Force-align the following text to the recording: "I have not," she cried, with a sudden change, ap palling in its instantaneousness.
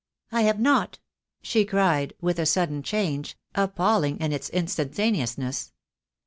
"I 0.31 0.41
have 0.41 0.59
not," 0.59 0.97
she 1.43 1.63
cried, 1.63 2.15
with 2.19 2.39
a 2.39 2.45
sudden 2.47 2.81
change, 2.81 3.37
ap 3.53 3.75
palling 3.75 4.17
in 4.19 4.31
its 4.33 4.49
instantaneousness. 4.49 5.73